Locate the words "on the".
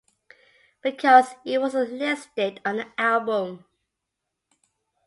2.65-2.87